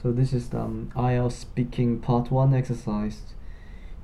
So 0.00 0.12
this 0.12 0.32
is 0.32 0.50
the 0.50 0.60
um, 0.60 0.92
IELTS 0.94 1.32
speaking 1.32 1.98
part 1.98 2.30
one 2.30 2.54
exercise. 2.54 3.22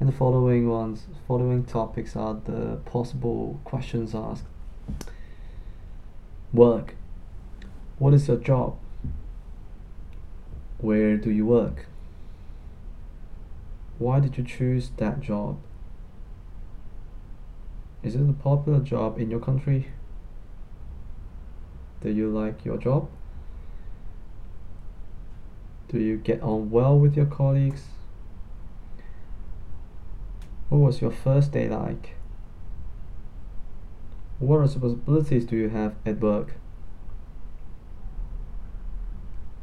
And 0.01 0.09
the 0.09 0.13
following 0.13 0.69
ones, 0.69 1.07
following 1.29 1.65
topics 1.65 2.17
are 2.17 2.35
the 2.35 2.81
possible 2.85 3.61
questions 3.63 4.13
asked. 4.13 4.43
Work. 6.53 6.97
What 7.99 8.13
is 8.13 8.27
your 8.27 8.39
job? 8.39 8.77
Where 10.79 11.17
do 11.17 11.31
you 11.31 11.47
work? 11.47 11.87
Why 13.99 14.19
did 14.19 14.37
you 14.37 14.43
choose 14.43 14.91
that 14.97 15.21
job? 15.21 15.59
Is 18.03 18.17
it 18.17 18.21
a 18.21 18.33
popular 18.33 18.81
job 18.81 19.21
in 19.21 19.31
your 19.31 19.41
country? 19.41 19.89
Do 22.01 22.11
you 22.11 22.29
like 22.29 22.65
your 22.65 22.79
job? 22.79 23.09
Do 25.89 25.99
you 25.99 26.17
get 26.17 26.43
on 26.43 26.71
well 26.71 26.99
with 26.99 27.17
your 27.17 27.27
colleagues? 27.27 27.83
What 30.69 30.79
was 30.79 31.01
your 31.01 31.11
first 31.11 31.53
day 31.53 31.69
like? 31.69 32.17
What 34.39 34.57
responsibilities 34.57 35.45
do 35.45 35.57
you 35.57 35.69
have 35.69 35.95
at 36.05 36.21
work? 36.21 36.55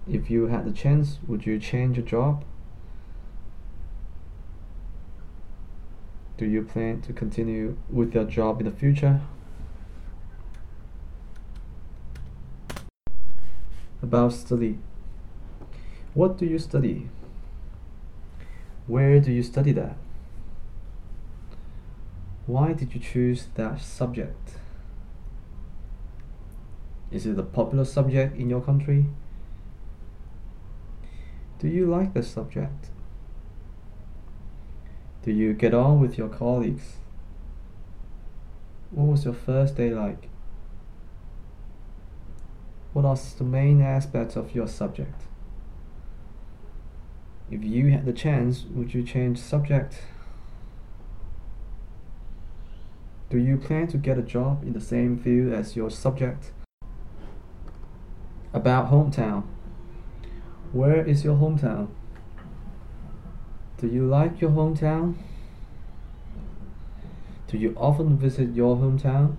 If 0.07 0.29
you 0.29 0.47
had 0.47 0.65
the 0.65 0.71
chance, 0.71 1.19
would 1.27 1.45
you 1.45 1.59
change 1.59 1.97
your 1.97 2.05
job? 2.05 2.43
Do 6.37 6.45
you 6.45 6.63
plan 6.63 7.01
to 7.01 7.13
continue 7.13 7.77
with 7.89 8.15
your 8.15 8.23
job 8.23 8.61
in 8.61 8.65
the 8.65 8.71
future? 8.71 9.21
About 14.01 14.33
study. 14.33 14.79
What 16.13 16.37
do 16.37 16.45
you 16.45 16.59
study? 16.59 17.09
Where 18.85 19.21
do 19.21 19.31
you 19.31 19.43
study 19.43 19.71
that? 19.71 19.95
Why 22.45 22.73
did 22.73 22.93
you 22.93 22.99
choose 22.99 23.47
that 23.55 23.79
subject? 23.79 24.57
Is 27.11 27.25
it 27.25 27.39
a 27.39 27.43
popular 27.43 27.85
subject 27.85 28.35
in 28.35 28.49
your 28.49 28.61
country? 28.61 29.05
Do 31.59 31.69
you 31.69 31.85
like 31.85 32.13
the 32.13 32.23
subject? 32.23 32.89
Do 35.23 35.31
you 35.31 35.53
get 35.53 35.73
on 35.73 36.01
with 36.01 36.17
your 36.17 36.29
colleagues? 36.29 36.95
What 38.89 39.07
was 39.07 39.23
your 39.23 39.33
first 39.33 39.77
day 39.77 39.91
like? 39.91 40.27
What 42.91 43.05
are 43.05 43.17
the 43.37 43.43
main 43.45 43.81
aspects 43.81 44.35
of 44.35 44.53
your 44.53 44.67
subject? 44.67 45.30
If 47.51 47.65
you 47.65 47.89
had 47.89 48.05
the 48.05 48.13
chance, 48.13 48.63
would 48.73 48.93
you 48.93 49.03
change 49.03 49.37
subject? 49.37 50.03
Do 53.29 53.37
you 53.37 53.57
plan 53.57 53.87
to 53.87 53.97
get 53.97 54.17
a 54.17 54.21
job 54.21 54.63
in 54.63 54.71
the 54.71 54.79
same 54.79 55.17
field 55.17 55.51
as 55.51 55.75
your 55.75 55.89
subject? 55.89 56.51
About 58.53 58.89
hometown. 58.89 59.43
Where 60.71 61.05
is 61.05 61.25
your 61.25 61.35
hometown? 61.35 61.89
Do 63.77 63.87
you 63.87 64.07
like 64.07 64.39
your 64.39 64.51
hometown? 64.51 65.15
Do 67.47 67.57
you 67.57 67.75
often 67.77 68.17
visit 68.17 68.53
your 68.55 68.77
hometown? 68.77 69.35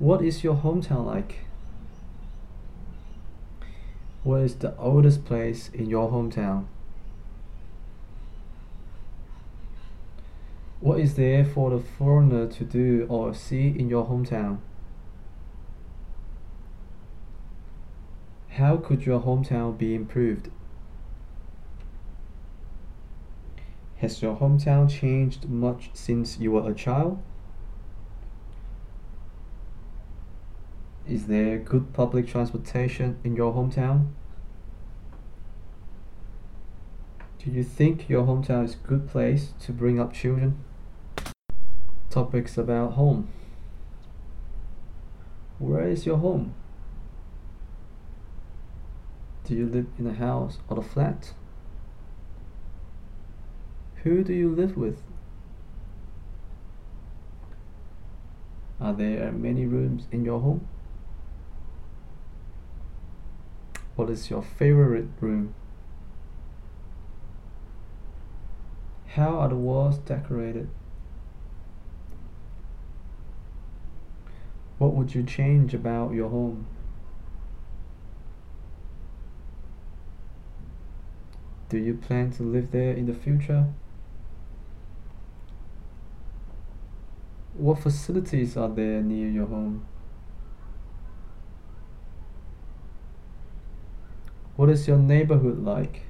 What 0.00 0.22
is 0.24 0.42
your 0.42 0.56
hometown 0.56 1.06
like? 1.06 1.45
What 4.26 4.40
is 4.40 4.56
the 4.56 4.76
oldest 4.76 5.24
place 5.24 5.70
in 5.72 5.88
your 5.88 6.10
hometown? 6.10 6.64
What 10.80 10.98
is 10.98 11.14
there 11.14 11.44
for 11.44 11.70
the 11.70 11.78
foreigner 11.78 12.48
to 12.48 12.64
do 12.64 13.06
or 13.08 13.32
see 13.34 13.68
in 13.68 13.88
your 13.88 14.04
hometown? 14.04 14.58
How 18.48 18.78
could 18.78 19.06
your 19.06 19.20
hometown 19.20 19.78
be 19.78 19.94
improved? 19.94 20.50
Has 23.98 24.20
your 24.20 24.34
hometown 24.34 24.90
changed 24.90 25.48
much 25.48 25.90
since 25.92 26.36
you 26.40 26.50
were 26.50 26.68
a 26.68 26.74
child? 26.74 27.22
Is 31.08 31.28
there 31.28 31.58
good 31.58 31.92
public 31.92 32.26
transportation 32.26 33.18
in 33.22 33.36
your 33.36 33.54
hometown? 33.54 34.08
Do 37.38 37.52
you 37.52 37.62
think 37.62 38.08
your 38.08 38.24
hometown 38.24 38.64
is 38.64 38.74
a 38.74 38.88
good 38.88 39.08
place 39.08 39.52
to 39.60 39.72
bring 39.72 40.00
up 40.00 40.12
children? 40.12 40.58
Topics 42.10 42.58
about 42.58 42.94
home. 42.94 43.28
Where 45.60 45.86
is 45.86 46.06
your 46.06 46.16
home? 46.16 46.54
Do 49.44 49.54
you 49.54 49.66
live 49.66 49.86
in 50.00 50.08
a 50.08 50.14
house 50.14 50.58
or 50.68 50.80
a 50.80 50.82
flat? 50.82 51.34
Who 54.02 54.24
do 54.24 54.32
you 54.32 54.52
live 54.52 54.76
with? 54.76 55.02
Are 58.80 58.92
there 58.92 59.30
many 59.30 59.66
rooms 59.66 60.08
in 60.10 60.24
your 60.24 60.40
home? 60.40 60.66
What 63.96 64.10
is 64.10 64.28
your 64.28 64.42
favorite 64.42 65.08
room? 65.20 65.54
How 69.08 69.38
are 69.38 69.48
the 69.48 69.56
walls 69.56 69.96
decorated? 69.96 70.68
What 74.76 74.92
would 74.92 75.14
you 75.14 75.22
change 75.22 75.72
about 75.72 76.12
your 76.12 76.28
home? 76.28 76.66
Do 81.70 81.78
you 81.78 81.94
plan 81.94 82.30
to 82.32 82.42
live 82.42 82.70
there 82.72 82.92
in 82.92 83.06
the 83.06 83.14
future? 83.14 83.66
What 87.54 87.78
facilities 87.78 88.58
are 88.58 88.68
there 88.68 89.00
near 89.00 89.28
your 89.28 89.46
home? 89.46 89.86
What 94.56 94.70
is 94.70 94.88
your 94.88 94.96
neighborhood 94.96 95.62
like? 95.62 96.04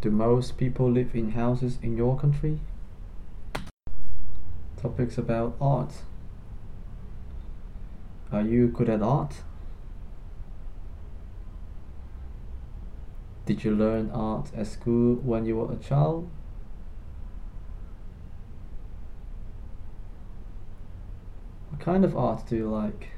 Do 0.00 0.08
most 0.12 0.56
people 0.56 0.88
live 0.88 1.16
in 1.16 1.32
houses 1.32 1.80
in 1.82 1.96
your 1.96 2.16
country? 2.16 2.60
Topics 4.80 5.18
about 5.18 5.56
art. 5.60 5.94
Are 8.30 8.42
you 8.42 8.68
good 8.68 8.88
at 8.88 9.02
art? 9.02 9.42
Did 13.46 13.64
you 13.64 13.74
learn 13.74 14.12
art 14.12 14.52
at 14.56 14.68
school 14.68 15.16
when 15.16 15.44
you 15.44 15.56
were 15.56 15.72
a 15.72 15.76
child? 15.76 16.30
What 21.70 21.80
kind 21.80 22.04
of 22.04 22.16
art 22.16 22.46
do 22.48 22.54
you 22.54 22.68
like? 22.68 23.15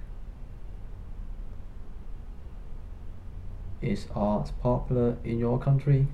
Is 3.81 4.07
art 4.15 4.51
popular 4.61 5.17
in 5.23 5.39
your 5.39 5.59
country? 5.59 6.09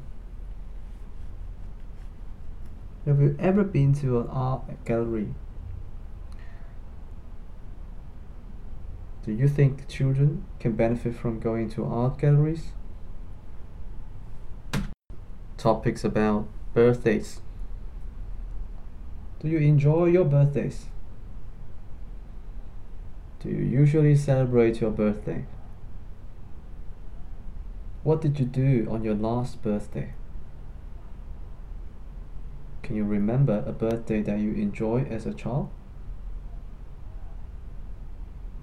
Have 3.06 3.20
you 3.20 3.36
ever 3.38 3.64
been 3.64 3.94
to 3.94 4.20
an 4.20 4.28
art 4.28 4.84
gallery? 4.84 5.34
Do 9.25 9.32
you 9.32 9.49
think 9.49 9.88
children 9.88 10.44
can 10.61 10.72
benefit 10.72 11.14
from 11.14 11.40
going 11.40 11.70
to 11.70 11.84
art 11.87 12.19
galleries? 12.19 12.72
Topics 15.56 16.05
about 16.05 16.46
birthdays. 16.75 17.40
Do 19.40 19.49
you 19.49 19.58
enjoy 19.58 20.06
your 20.06 20.26
birthdays? 20.26 20.87
Do 23.40 23.49
you 23.49 23.62
usually 23.62 24.17
celebrate 24.17 24.82
your 24.82 24.90
birthday? 24.90 25.46
What 28.05 28.21
did 28.21 28.39
you 28.39 28.45
do 28.45 28.87
on 28.91 29.03
your 29.03 29.15
last 29.15 29.62
birthday? 29.62 30.12
Can 32.83 32.97
you 32.97 33.05
remember 33.05 33.65
a 33.67 33.73
birthday 33.73 34.21
that 34.21 34.41
you 34.41 34.53
enjoyed 34.53 35.11
as 35.11 35.25
a 35.25 35.33
child? 35.33 35.71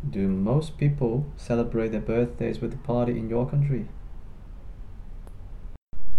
Do 0.07 0.27
most 0.27 0.77
people 0.77 1.25
celebrate 1.37 1.89
their 1.89 2.01
birthdays 2.01 2.61
with 2.61 2.75
a 2.75 2.77
party 2.77 3.17
in 3.17 3.29
your 3.29 3.49
country? 3.49 3.87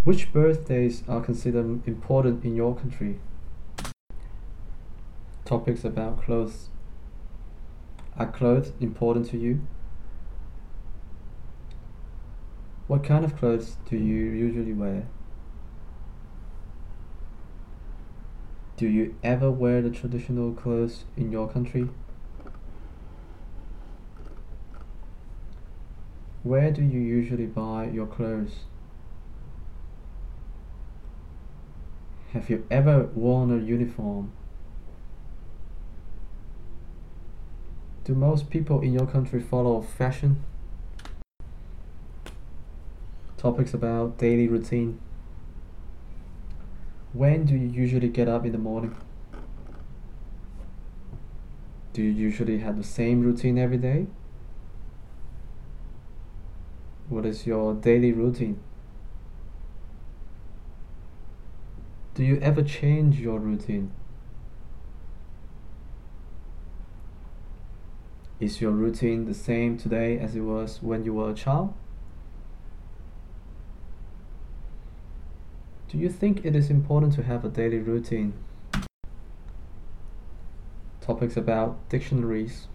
Which 0.03 0.33
birthdays 0.33 1.05
are 1.09 1.21
considered 1.21 1.87
important 1.87 2.45
in 2.45 2.57
your 2.57 2.75
country? 2.75 3.21
Topics 5.45 5.85
about 5.85 6.25
clothes. 6.25 6.71
Are 8.19 8.33
clothes 8.33 8.73
important 8.81 9.31
to 9.31 9.39
you? 9.39 9.61
What 12.93 13.05
kind 13.05 13.25
of 13.25 13.39
clothes 13.39 13.79
do 13.89 13.97
you 13.97 14.23
usually 14.23 14.75
wear? 14.75 15.07
Do 18.77 18.87
you 18.87 19.15
ever 19.25 19.51
wear 19.51 19.81
the 19.81 19.89
traditional 19.89 20.53
clothes 20.53 21.07
in 21.17 21.33
your 21.33 21.49
country? 21.49 21.89
Where 26.43 26.71
do 26.71 26.83
you 26.83 27.01
usually 27.01 27.47
buy 27.47 27.87
your 27.87 28.07
clothes? 28.07 28.57
Have 32.35 32.51
you 32.51 32.67
ever 32.71 33.05
worn 33.15 33.51
a 33.59 33.65
uniform? 33.65 34.33
Do 38.05 38.15
most 38.15 38.51
people 38.51 38.83
in 38.83 38.93
your 38.93 39.07
country 39.07 39.41
follow 39.41 39.81
fashion? 39.81 40.45
Topics 43.43 43.75
about 43.75 44.19
daily 44.19 44.47
routine. 44.47 45.01
When 47.13 47.45
do 47.45 47.57
you 47.57 47.67
usually 47.67 48.09
get 48.09 48.29
up 48.29 48.47
in 48.47 48.53
the 48.53 48.59
morning? 48.59 48.95
Do 51.93 52.03
you 52.03 52.11
usually 52.11 52.61
have 52.61 52.79
the 52.79 52.85
same 52.85 53.21
routine 53.21 53.59
every 53.59 53.79
day? 53.79 54.07
What 57.09 57.27
is 57.27 57.45
your 57.45 57.75
daily 57.75 58.13
routine? 58.13 58.61
Do 62.15 62.23
you 62.23 62.39
ever 62.39 62.63
change 62.63 63.19
your 63.19 63.41
routine? 63.41 63.91
Is 68.39 68.61
your 68.61 68.71
routine 68.71 69.25
the 69.25 69.35
same 69.35 69.77
today 69.77 70.17
as 70.17 70.37
it 70.37 70.43
was 70.43 70.81
when 70.81 71.05
you 71.05 71.15
were 71.15 71.31
a 71.31 71.35
child? 71.35 71.75
Do 75.93 75.99
you 75.99 76.09
think 76.09 76.47
it 76.47 76.57
is 76.57 76.71
important 76.71 77.13
to 77.17 77.23
have 77.23 77.45
a 77.45 77.51
daily 77.51 77.77
routine? 77.77 78.33
Topics 81.03 81.37
about 81.37 81.87
dictionaries. 81.91 82.67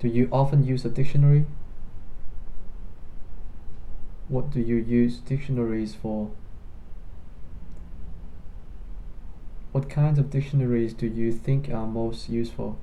Do 0.00 0.08
you 0.08 0.28
often 0.30 0.66
use 0.66 0.84
a 0.84 0.90
dictionary? 0.90 1.46
What 4.28 4.50
do 4.50 4.60
you 4.60 4.76
use 4.76 5.16
dictionaries 5.16 5.94
for? 5.94 6.30
What 9.72 9.88
kinds 9.88 10.18
of 10.18 10.28
dictionaries 10.28 10.92
do 10.92 11.06
you 11.06 11.32
think 11.32 11.70
are 11.70 11.86
most 11.86 12.28
useful? 12.28 12.76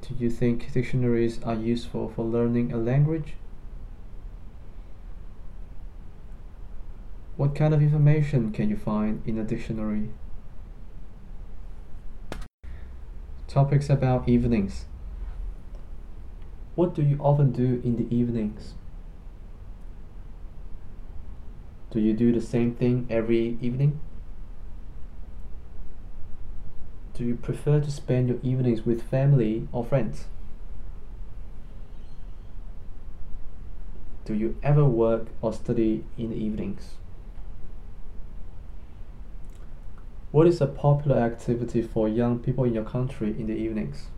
Do 0.00 0.16
you 0.18 0.28
think 0.28 0.72
dictionaries 0.72 1.40
are 1.44 1.54
useful 1.54 2.08
for 2.08 2.24
learning 2.24 2.72
a 2.72 2.78
language? 2.78 3.34
What 7.36 7.54
kind 7.54 7.74
of 7.74 7.82
information 7.82 8.50
can 8.50 8.70
you 8.70 8.78
find 8.78 9.22
in 9.26 9.36
a 9.36 9.44
dictionary? 9.44 10.08
Topics 13.46 13.90
about 13.90 14.26
evenings. 14.26 14.86
What 16.76 16.94
do 16.94 17.02
you 17.02 17.18
often 17.20 17.52
do 17.52 17.82
in 17.84 17.96
the 17.96 18.14
evenings? 18.14 18.72
Do 21.90 22.00
you 22.00 22.14
do 22.14 22.32
the 22.32 22.40
same 22.40 22.74
thing 22.74 23.06
every 23.10 23.58
evening? 23.60 24.00
Do 27.12 27.24
you 27.24 27.34
prefer 27.34 27.80
to 27.80 27.90
spend 27.90 28.28
your 28.28 28.38
evenings 28.42 28.86
with 28.86 29.02
family 29.02 29.68
or 29.72 29.84
friends? 29.84 30.24
Do 34.24 34.32
you 34.32 34.56
ever 34.62 34.86
work 34.86 35.26
or 35.42 35.52
study 35.52 36.04
in 36.16 36.30
the 36.30 36.36
evenings? 36.36 36.94
What 40.32 40.46
is 40.46 40.60
a 40.60 40.66
popular 40.66 41.18
activity 41.18 41.82
for 41.82 42.08
young 42.08 42.40
people 42.40 42.64
in 42.64 42.74
your 42.74 42.84
country 42.84 43.30
in 43.30 43.46
the 43.46 43.54
evenings? 43.54 44.08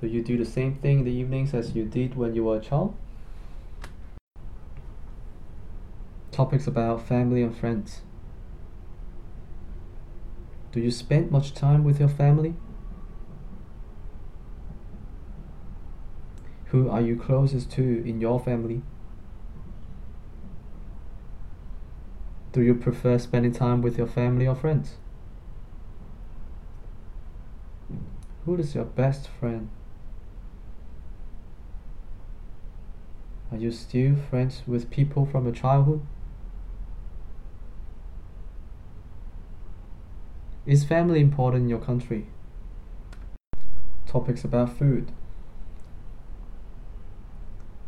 Do 0.00 0.08
you 0.08 0.22
do 0.22 0.36
the 0.36 0.44
same 0.44 0.74
thing 0.74 1.00
in 1.00 1.04
the 1.04 1.12
evenings 1.12 1.54
as 1.54 1.76
you 1.76 1.84
did 1.84 2.16
when 2.16 2.34
you 2.34 2.44
were 2.44 2.56
a 2.56 2.60
child? 2.60 2.96
Topics 6.32 6.66
about 6.66 7.06
family 7.06 7.42
and 7.42 7.56
friends. 7.56 8.02
Do 10.72 10.80
you 10.80 10.90
spend 10.90 11.30
much 11.30 11.54
time 11.54 11.84
with 11.84 12.00
your 12.00 12.08
family? 12.08 12.54
Who 16.66 16.88
are 16.88 17.02
you 17.02 17.16
closest 17.16 17.70
to 17.72 17.82
in 17.82 18.20
your 18.20 18.40
family? 18.40 18.82
Do 22.52 22.60
you 22.60 22.74
prefer 22.74 23.18
spending 23.18 23.52
time 23.52 23.80
with 23.80 23.96
your 23.96 24.06
family 24.06 24.46
or 24.46 24.54
friends? 24.54 24.96
Who 28.44 28.56
is 28.56 28.74
your 28.74 28.84
best 28.84 29.26
friend? 29.26 29.70
Are 33.50 33.56
you 33.56 33.70
still 33.70 34.16
friends 34.16 34.62
with 34.66 34.90
people 34.90 35.24
from 35.24 35.44
your 35.44 35.54
childhood? 35.54 36.02
Is 40.66 40.84
family 40.84 41.20
important 41.20 41.64
in 41.64 41.68
your 41.70 41.78
country? 41.80 42.26
Topics 44.06 44.44
about 44.44 44.76
food. 44.76 45.10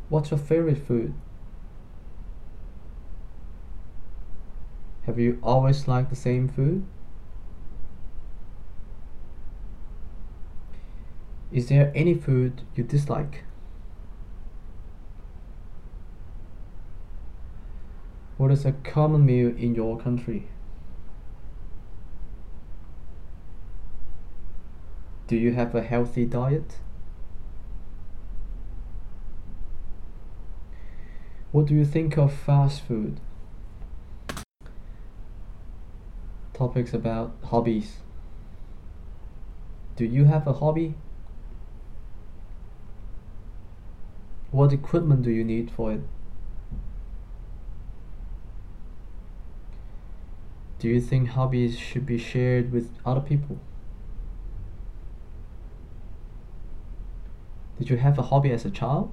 What's 0.08 0.30
your 0.30 0.38
favorite 0.38 0.86
food? 0.86 1.12
Have 5.06 5.18
you 5.18 5.38
always 5.42 5.86
liked 5.86 6.10
the 6.10 6.16
same 6.16 6.48
food? 6.48 6.84
Is 11.52 11.68
there 11.68 11.92
any 11.94 12.14
food 12.14 12.62
you 12.74 12.84
dislike? 12.84 13.44
What 18.38 18.50
is 18.50 18.64
a 18.64 18.72
common 18.72 19.24
meal 19.24 19.54
in 19.56 19.74
your 19.74 19.98
country? 19.98 20.48
Do 25.28 25.36
you 25.36 25.52
have 25.52 25.74
a 25.74 25.82
healthy 25.82 26.24
diet? 26.24 26.78
What 31.52 31.66
do 31.66 31.74
you 31.74 31.84
think 31.84 32.16
of 32.18 32.32
fast 32.32 32.82
food? 32.82 33.20
Topics 36.64 36.94
about 36.94 37.34
hobbies. 37.44 37.98
Do 39.96 40.06
you 40.06 40.24
have 40.24 40.46
a 40.46 40.54
hobby? 40.54 40.94
What 44.50 44.72
equipment 44.72 45.24
do 45.24 45.30
you 45.30 45.44
need 45.44 45.70
for 45.70 45.92
it? 45.92 46.00
Do 50.78 50.88
you 50.88 51.02
think 51.02 51.28
hobbies 51.28 51.78
should 51.78 52.06
be 52.06 52.16
shared 52.16 52.72
with 52.72 52.90
other 53.04 53.20
people? 53.20 53.58
Did 57.78 57.90
you 57.90 57.98
have 57.98 58.18
a 58.18 58.22
hobby 58.22 58.52
as 58.52 58.64
a 58.64 58.70
child? 58.70 59.12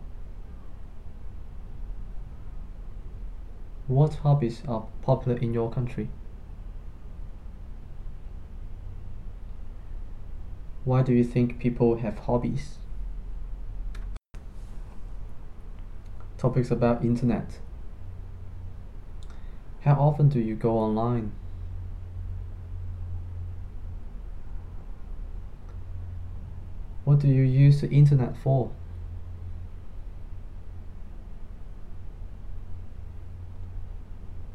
What 3.87 4.15
hobbies 4.23 4.63
are 4.69 4.85
popular 5.01 5.37
in 5.37 5.53
your 5.53 5.69
country? 5.69 6.07
Why 10.83 11.03
do 11.03 11.13
you 11.13 11.23
think 11.23 11.59
people 11.59 11.97
have 11.97 12.17
hobbies? 12.19 12.77
Topics 16.37 16.71
about 16.71 17.05
internet. 17.05 17.59
How 19.81 19.93
often 19.93 20.27
do 20.29 20.39
you 20.39 20.55
go 20.55 20.77
online? 20.77 21.31
What 27.05 27.19
do 27.19 27.27
you 27.27 27.43
use 27.43 27.81
the 27.81 27.89
internet 27.89 28.35
for? 28.35 28.71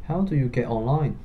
How 0.04 0.22
do 0.22 0.34
you 0.34 0.48
get 0.48 0.66
online? 0.66 1.18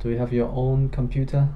Do 0.00 0.08
you 0.08 0.16
have 0.16 0.32
your 0.32 0.48
own 0.48 0.88
computer? 0.88 1.50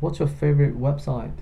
What's 0.00 0.18
your 0.18 0.26
favorite 0.26 0.78
website? 0.78 1.36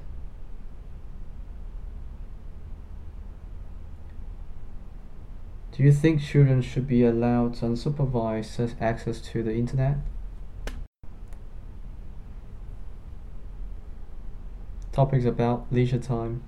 Do 5.73 5.83
you 5.83 5.93
think 5.93 6.23
children 6.23 6.61
should 6.61 6.87
be 6.87 7.03
allowed 7.03 7.55
unsupervised 7.57 8.81
access 8.81 9.21
to 9.33 9.43
the 9.43 9.55
internet? 9.55 9.97
Topics 14.93 15.25
about 15.25 15.67
leisure 15.71 15.99
time. 15.99 16.43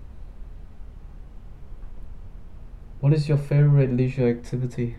What 3.01 3.13
is 3.15 3.29
your 3.29 3.39
favorite 3.39 3.93
leisure 3.93 4.29
activity? 4.29 4.97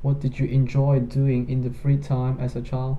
What 0.00 0.20
did 0.20 0.38
you 0.38 0.46
enjoy 0.46 1.00
doing 1.00 1.48
in 1.50 1.62
the 1.62 1.70
free 1.70 1.96
time 1.96 2.38
as 2.38 2.54
a 2.54 2.62
child? 2.62 2.98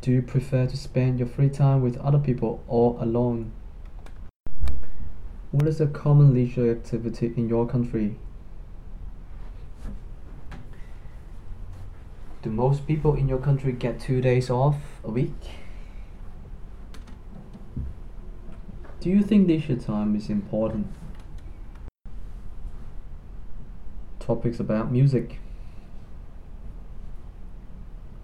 Do 0.00 0.10
you 0.10 0.22
prefer 0.22 0.66
to 0.66 0.76
spend 0.76 1.18
your 1.18 1.28
free 1.28 1.50
time 1.50 1.82
with 1.82 1.98
other 1.98 2.18
people 2.18 2.64
or 2.66 2.96
alone? 2.98 3.52
What 5.50 5.68
is 5.68 5.78
a 5.80 5.86
common 5.86 6.32
leisure 6.32 6.70
activity 6.70 7.34
in 7.36 7.50
your 7.50 7.66
country? 7.66 8.16
Do 12.40 12.50
most 12.50 12.86
people 12.86 13.14
in 13.14 13.28
your 13.28 13.38
country 13.38 13.72
get 13.72 14.00
two 14.00 14.22
days 14.22 14.48
off 14.48 14.76
a 15.04 15.10
week? 15.10 15.34
Do 19.00 19.10
you 19.10 19.22
think 19.22 19.46
leisure 19.46 19.76
time 19.76 20.16
is 20.16 20.30
important? 20.30 20.86
Topics 24.22 24.60
about 24.60 24.92
music. 24.92 25.40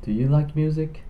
Do 0.05 0.13
you 0.13 0.29
like 0.29 0.55
music? 0.55 1.03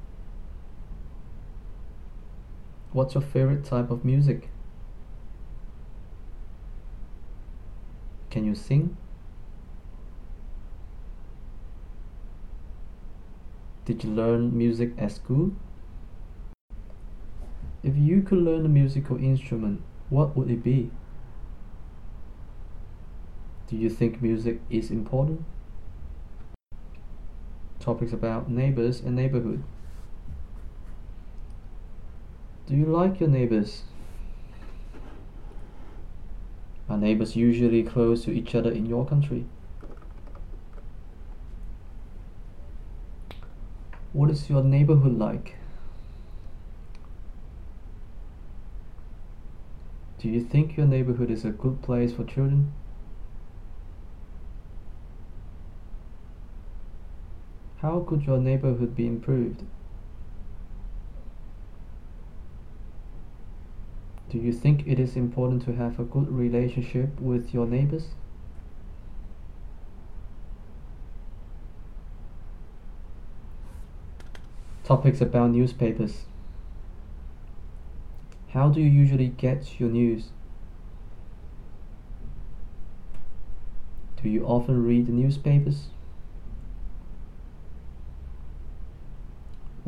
What's 2.94 3.12
your 3.12 3.20
favorite 3.20 3.66
type 3.66 3.90
of 3.90 4.02
music? 4.02 4.48
Can 8.30 8.46
you 8.46 8.54
sing? 8.54 8.96
Did 13.84 14.04
you 14.04 14.10
learn 14.10 14.56
music 14.56 14.92
at 14.96 15.12
school? 15.12 15.50
If 17.82 17.94
you 17.94 18.22
could 18.22 18.38
learn 18.38 18.64
a 18.64 18.70
musical 18.70 19.18
instrument, 19.18 19.82
what 20.08 20.34
would 20.34 20.50
it 20.50 20.64
be? 20.64 20.90
Do 23.68 23.76
you 23.76 23.90
think 23.90 24.22
music 24.22 24.62
is 24.70 24.90
important? 24.90 25.44
Topics 27.80 28.14
about 28.14 28.50
neighbors 28.50 29.00
and 29.00 29.14
neighborhood. 29.14 29.62
Do 32.66 32.74
you 32.74 32.86
like 32.86 33.20
your 33.20 33.28
neighbors? 33.28 33.82
Are 36.88 36.96
neighbors 36.96 37.36
usually 37.36 37.82
close 37.82 38.24
to 38.24 38.30
each 38.30 38.54
other 38.54 38.70
in 38.70 38.86
your 38.86 39.04
country? 39.04 39.44
What 44.14 44.30
is 44.30 44.48
your 44.48 44.64
neighborhood 44.64 45.18
like? 45.18 45.56
Do 50.18 50.30
you 50.30 50.40
think 50.40 50.78
your 50.78 50.86
neighborhood 50.86 51.30
is 51.30 51.44
a 51.44 51.50
good 51.50 51.82
place 51.82 52.14
for 52.14 52.24
children? 52.24 52.72
How 57.88 58.00
could 58.00 58.26
your 58.26 58.36
neighborhood 58.36 58.94
be 58.94 59.06
improved? 59.06 59.62
Do 64.28 64.36
you 64.36 64.52
think 64.52 64.86
it 64.86 65.00
is 65.00 65.16
important 65.16 65.62
to 65.62 65.74
have 65.74 65.98
a 65.98 66.04
good 66.04 66.30
relationship 66.30 67.18
with 67.18 67.54
your 67.54 67.66
neighbors? 67.66 68.08
Topics 74.84 75.22
about 75.22 75.52
newspapers. 75.52 76.26
How 78.50 78.68
do 78.68 78.82
you 78.82 78.90
usually 78.90 79.28
get 79.28 79.80
your 79.80 79.88
news? 79.88 80.24
Do 84.22 84.28
you 84.28 84.44
often 84.44 84.84
read 84.84 85.06
the 85.06 85.12
newspapers? 85.12 85.86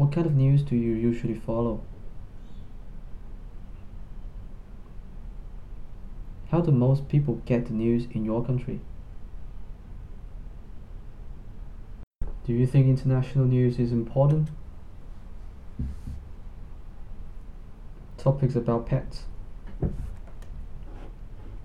What 0.01 0.13
kind 0.13 0.27
of 0.27 0.35
news 0.35 0.63
do 0.63 0.77
you 0.77 0.95
usually 0.95 1.35
follow? 1.35 1.83
How 6.51 6.63
do 6.63 6.73
most 6.73 7.07
people 7.07 7.43
get 7.45 7.67
the 7.67 7.75
news 7.75 8.07
in 8.11 8.25
your 8.25 8.43
country? 8.43 8.81
Do 12.47 12.55
you 12.55 12.67
think 12.67 12.87
international 12.87 13.45
news 13.45 13.79
is 13.79 13.93
important? 13.93 14.49
Topics 18.17 18.57
about 18.57 18.87
pets. 18.87 19.25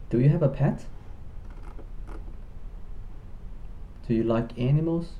Do 0.09 0.19
you 0.19 0.27
have 0.27 0.43
a 0.43 0.49
pet? 0.49 0.83
Do 4.05 4.13
you 4.13 4.23
like 4.23 4.59
animals? 4.59 5.13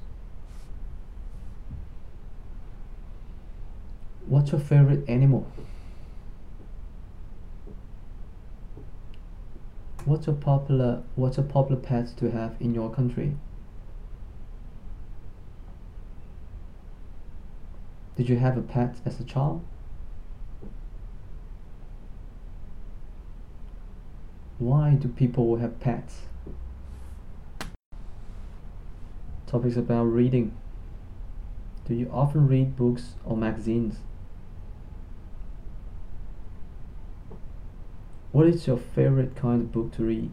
What's 4.36 4.52
your 4.52 4.60
favorite 4.60 5.10
animal? 5.10 5.48
What's 10.04 10.28
a 10.28 10.34
popular 10.34 11.04
What's 11.16 11.38
a 11.38 11.42
popular 11.42 11.82
pet 11.82 12.10
to 12.18 12.32
have 12.32 12.58
in 12.60 12.74
your 12.74 12.90
country? 12.90 13.38
Did 18.18 18.28
you 18.28 18.36
have 18.36 18.58
a 18.58 18.62
pet 18.62 18.98
as 19.06 19.22
a 19.22 19.24
child? 19.24 19.64
Why 24.60 24.96
do 24.96 25.08
people 25.08 25.56
have 25.56 25.80
pets? 25.80 26.24
Topics 29.48 29.78
about 29.78 30.04
reading. 30.04 30.52
Do 31.88 31.94
you 31.94 32.12
often 32.12 32.50
read 32.50 32.76
books 32.76 33.14
or 33.24 33.38
magazines? 33.38 34.00
What 38.36 38.48
is 38.48 38.68
your 38.68 38.76
favorite 38.76 39.34
kind 39.38 39.62
of 39.62 39.72
book 39.72 39.94
to 39.94 40.04
read? 40.04 40.30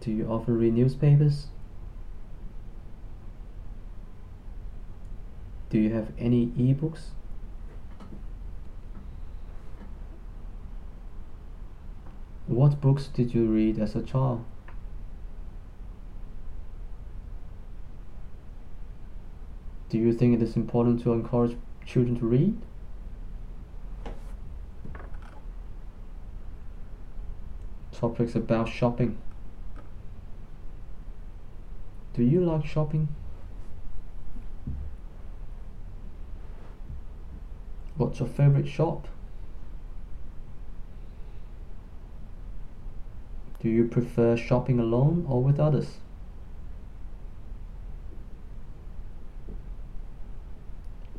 Do 0.00 0.12
you 0.12 0.26
often 0.26 0.58
read 0.58 0.74
newspapers? 0.74 1.46
Do 5.70 5.78
you 5.78 5.94
have 5.94 6.12
any 6.18 6.48
ebooks? 6.48 7.12
What 12.48 12.82
books 12.82 13.06
did 13.06 13.32
you 13.32 13.46
read 13.46 13.78
as 13.78 13.96
a 13.96 14.02
child? 14.02 14.44
Do 19.88 19.96
you 19.96 20.12
think 20.12 20.34
it 20.34 20.42
is 20.42 20.54
important 20.54 21.00
to 21.04 21.14
encourage 21.14 21.56
children 21.86 22.18
to 22.18 22.26
read? 22.26 22.60
Topics 28.00 28.34
about 28.34 28.66
shopping. 28.66 29.18
Do 32.14 32.22
you 32.22 32.40
like 32.40 32.64
shopping? 32.64 33.08
What's 37.98 38.18
your 38.18 38.28
favorite 38.28 38.66
shop? 38.66 39.06
Do 43.60 43.68
you 43.68 43.84
prefer 43.84 44.38
shopping 44.38 44.80
alone 44.80 45.26
or 45.28 45.42
with 45.42 45.60
others? 45.60 45.98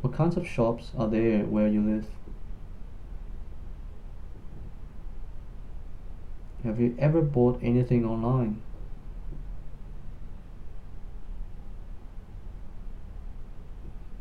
What 0.02 0.14
kinds 0.14 0.36
of 0.36 0.48
shops 0.48 0.90
are 0.98 1.08
there 1.08 1.46
where 1.46 1.68
you 1.68 1.82
live? 1.82 2.08
Have 6.64 6.80
you 6.80 6.96
ever 7.00 7.22
bought 7.22 7.60
anything 7.64 8.06
online? 8.06 8.62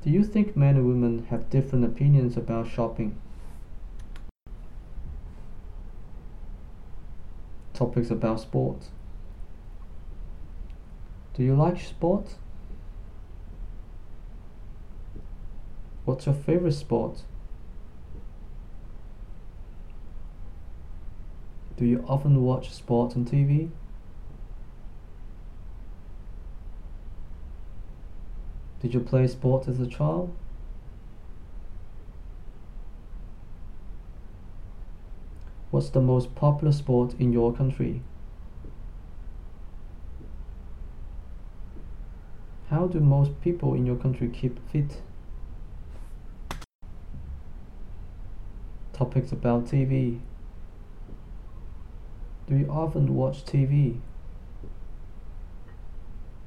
Do 0.03 0.09
you 0.09 0.25
think 0.25 0.57
men 0.57 0.77
and 0.77 0.87
women 0.87 1.27
have 1.29 1.51
different 1.51 1.85
opinions 1.85 2.39
about 2.39 2.67
shopping? 2.67 3.15
Topics 7.75 8.11
about 8.11 8.41
sports. 8.41 8.89
Do 11.35 11.43
you 11.43 11.55
like 11.55 11.79
sports? 11.79 12.37
What's 16.07 16.25
your 16.25 16.35
favorite 16.35 16.73
sport? 16.73 17.23
Do 21.81 21.87
you 21.87 22.05
often 22.07 22.43
watch 22.43 22.71
sports 22.71 23.17
on 23.17 23.25
TV? 23.25 23.71
Did 28.83 28.93
you 28.93 29.01
play 29.01 29.27
sports 29.27 29.67
as 29.67 29.81
a 29.81 29.87
child? 29.87 30.37
What's 35.71 35.89
the 35.89 36.03
most 36.03 36.35
popular 36.35 36.73
sport 36.73 37.15
in 37.19 37.33
your 37.33 37.51
country? 37.51 38.03
How 42.69 42.89
do 42.89 43.01
most 43.01 43.41
people 43.41 43.73
in 43.73 43.87
your 43.87 43.97
country 43.97 44.29
keep 44.29 44.59
fit? 44.69 45.01
Topics 48.93 49.33
about 49.33 49.65
TV. 49.65 50.21
Do 52.51 52.57
you 52.57 52.69
often 52.69 53.15
watch 53.15 53.45
TV? 53.45 54.01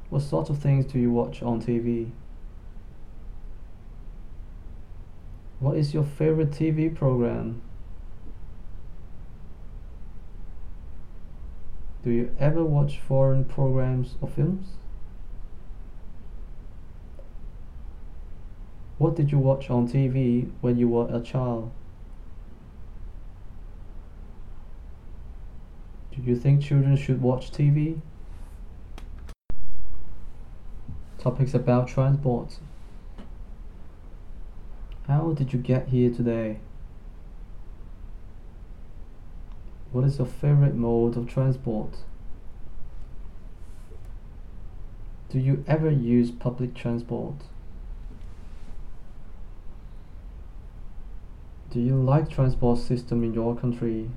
What 0.09 0.21
sort 0.21 0.49
of 0.49 0.59
things 0.59 0.85
do 0.91 0.99
you 0.99 1.09
watch 1.09 1.41
on 1.41 1.61
TV? 1.61 2.11
What 5.61 5.77
is 5.77 5.93
your 5.93 6.03
favorite 6.03 6.51
TV 6.51 6.93
program? 6.93 7.61
Do 12.03 12.11
you 12.11 12.35
ever 12.37 12.65
watch 12.65 12.99
foreign 12.99 13.45
programs 13.45 14.15
or 14.19 14.27
films? 14.27 14.71
What 18.97 19.15
did 19.15 19.31
you 19.31 19.39
watch 19.39 19.69
on 19.69 19.87
TV 19.87 20.51
when 20.59 20.77
you 20.77 20.89
were 20.89 21.07
a 21.15 21.21
child? 21.21 21.71
You 26.23 26.37
think 26.37 26.61
children 26.61 26.95
should 26.95 27.21
watch 27.21 27.51
TV? 27.51 27.99
Topics 31.17 31.53
about 31.53 31.87
transport. 31.87 32.59
How 35.07 35.33
did 35.33 35.51
you 35.51 35.59
get 35.59 35.89
here 35.89 36.09
today? 36.09 36.59
What 39.91 40.05
is 40.05 40.17
your 40.17 40.27
favorite 40.27 40.75
mode 40.75 41.17
of 41.17 41.27
transport? 41.27 41.97
Do 45.29 45.39
you 45.39 45.63
ever 45.67 45.89
use 45.89 46.31
public 46.31 46.73
transport? 46.73 47.35
Do 51.69 51.79
you 51.79 51.95
like 51.95 52.29
transport 52.29 52.79
system 52.79 53.23
in 53.23 53.33
your 53.33 53.55
country? 53.55 54.09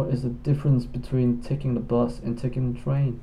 What 0.00 0.14
is 0.14 0.22
the 0.22 0.30
difference 0.30 0.86
between 0.86 1.42
taking 1.42 1.74
the 1.74 1.80
bus 1.80 2.20
and 2.20 2.38
taking 2.38 2.72
the 2.72 2.80
train? 2.80 3.20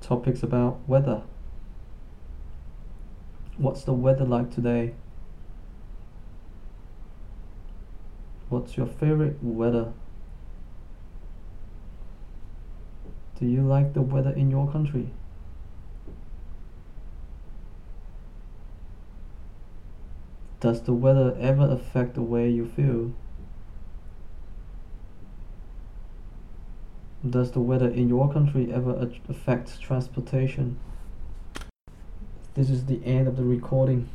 Topics 0.00 0.42
about 0.42 0.80
weather. 0.88 1.22
What's 3.58 3.84
the 3.84 3.92
weather 3.92 4.24
like 4.24 4.52
today? 4.52 4.94
What's 8.48 8.76
your 8.76 8.88
favorite 8.88 9.36
weather? 9.40 9.92
Do 13.38 13.46
you 13.46 13.62
like 13.62 13.94
the 13.94 14.02
weather 14.02 14.32
in 14.32 14.50
your 14.50 14.68
country? 14.68 15.10
Does 20.60 20.82
the 20.82 20.92
weather 20.92 21.36
ever 21.38 21.70
affect 21.70 22.14
the 22.14 22.22
way 22.22 22.50
you 22.50 22.66
feel? 22.66 23.12
Does 27.28 27.52
the 27.52 27.60
weather 27.60 27.88
in 27.88 28.08
your 28.08 28.32
country 28.32 28.72
ever 28.72 29.10
affect 29.28 29.80
transportation? 29.80 30.78
This 32.54 32.70
is 32.70 32.86
the 32.86 33.04
end 33.04 33.28
of 33.28 33.36
the 33.36 33.44
recording. 33.44 34.08